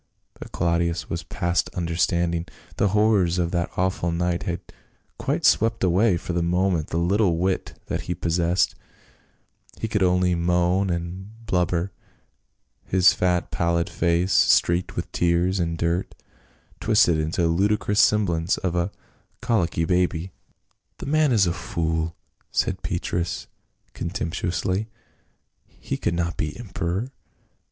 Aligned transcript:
But 0.33 0.51
Claudius 0.51 1.11
was 1.11 1.21
past 1.21 1.69
understanding, 1.75 2.47
the 2.77 2.87
horrors 2.87 3.37
of 3.37 3.51
that 3.51 3.69
awful 3.77 4.11
night 4.11 4.41
had 4.49 4.59
quite 5.19 5.45
swept 5.45 5.83
away 5.83 6.17
for 6.17 6.33
the 6.33 6.41
moment 6.41 6.87
the 6.87 6.97
little 6.97 7.37
wit 7.37 7.75
that 7.85 8.01
he 8.01 8.15
possessed. 8.15 8.73
He 9.79 9.87
could 9.87 10.01
INTERREGNUM. 10.01 10.39
207 10.39 10.39
only 10.39 10.47
moan 10.47 10.89
and 10.89 11.45
blubber, 11.45 11.91
his 12.83 13.13
fat 13.13 13.51
pallid 13.51 13.91
face, 13.91 14.33
streaked 14.33 14.95
with 14.95 15.11
tears 15.11 15.59
and 15.59 15.77
dirt, 15.77 16.15
twisted 16.79 17.19
into 17.19 17.45
a 17.45 17.45
ludicrous 17.45 17.99
semblance 18.01 18.57
of 18.57 18.73
a 18.75 18.91
colicky 19.39 19.85
baby's. 19.85 20.29
"The 20.97 21.05
man 21.05 21.31
is 21.31 21.45
a 21.45 21.53
fool!" 21.53 22.15
said 22.51 22.81
Petrus 22.81 23.45
contemptuously." 23.93 24.87
He 25.79 25.95
could 25.95 26.15
not 26.15 26.37
be 26.37 26.57
emperor." 26.57 27.11